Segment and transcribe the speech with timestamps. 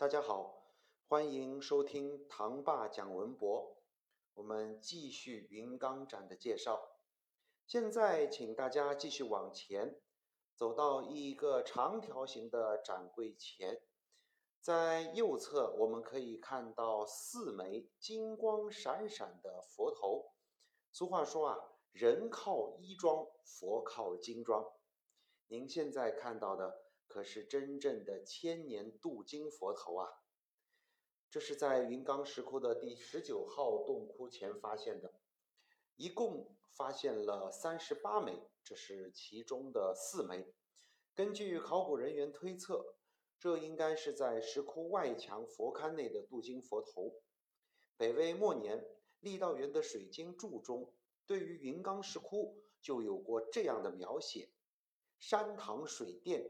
[0.00, 0.64] 大家好，
[1.08, 3.76] 欢迎收听唐爸讲文博。
[4.32, 6.96] 我们继续云冈展的介绍。
[7.66, 10.00] 现在，请大家继续往前，
[10.56, 13.82] 走到一个长条形的展柜前，
[14.58, 20.30] 在右侧我们可以看到四枚金光闪闪的佛头。
[20.90, 21.58] 俗话说啊，
[21.92, 24.64] 人靠衣装，佛靠金装。
[25.48, 26.86] 您现在看到的。
[27.10, 30.08] 可是真正的千年镀金佛头啊！
[31.28, 35.12] 这是在云冈石窟的第十九号洞窟前发现的，
[35.96, 40.54] 一共发现了三十八枚，这是其中的四枚。
[41.12, 42.94] 根据考古人员推测，
[43.40, 47.20] 这应该是在石窟外墙佛龛内的镀金佛头。
[47.96, 48.86] 北魏末年，
[49.20, 50.94] 郦道元的《水经注》中
[51.26, 54.52] 对于云冈石窟就有过这样的描写：
[55.18, 56.48] 山堂水殿。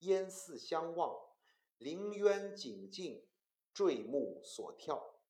[0.00, 1.14] 烟寺相望，
[1.76, 3.26] 临渊景静，
[3.74, 5.20] 坠木所跳。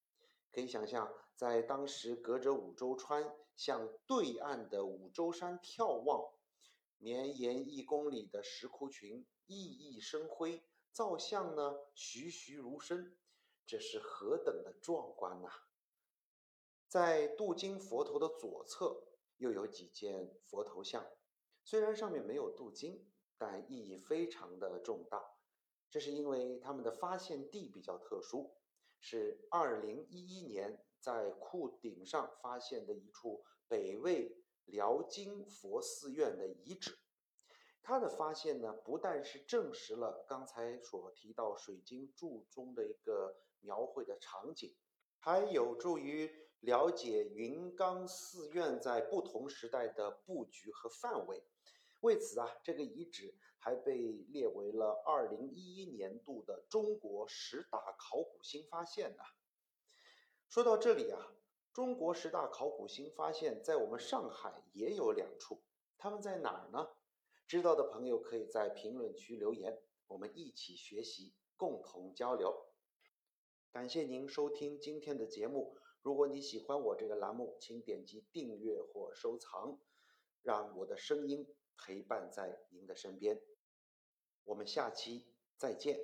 [0.52, 6.32] 可以想象，在当时隔着五洲川向对岸的五洲山眺望，
[6.98, 13.16] 绵延一公里的石窟群熠熠生辉，造像呢栩栩如生，
[13.66, 15.48] 这是何等的壮观呐！
[16.86, 19.04] 在镀金佛头的左侧
[19.36, 21.04] 又有几件佛头像，
[21.64, 23.10] 虽然上面没有镀金。
[23.40, 25.24] 但意义非常的重大，
[25.88, 28.54] 这是因为他们的发现地比较特殊，
[29.00, 36.98] 是二零一一年在库顶上发现的一处北魏辽金佛寺院的遗址。
[37.82, 44.76] 它的发现呢，不但是证实了刚才所提到《水经注》中的一个描绘的场景，
[45.18, 46.30] 还有助于
[46.60, 51.42] 了解云冈寺院在不同时代的布局和范围。
[52.00, 59.22] 为此啊，这个遗址还被列为了二零一一年度的中国十大考古新发现呢。
[60.48, 61.34] 说到这里啊，
[61.72, 65.62] 中国十大考古新发现，在我们上海也有两处，
[65.98, 66.88] 他们在哪儿呢？
[67.46, 72.66] 知道的朋友可以在评论区留言，我们一起学习，共同交流。
[73.70, 79.78] 感谢您收听今天的节目，如果你喜欢我这个栏目，请点击订阅或收藏，
[80.42, 81.46] 让我的声音。
[81.80, 83.40] 陪伴在您的身边。
[84.44, 85.26] 我们下期
[85.56, 85.98] 再见。